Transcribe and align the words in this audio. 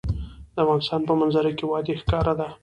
د 0.53 0.55
افغانستان 0.63 1.01
په 1.07 1.13
منظره 1.19 1.51
کې 1.57 1.65
وادي 1.71 1.93
ښکاره 2.01 2.33
ده. 2.39 2.47